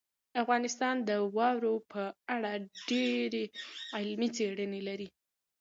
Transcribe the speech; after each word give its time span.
افغانستان 0.43 0.95
د 1.09 1.11
واورو 1.35 1.75
په 1.91 2.03
اړه 2.35 2.51
ډېرې 2.89 3.43
علمي 3.97 4.29
څېړنې 4.37 4.81
لري. 4.87 5.07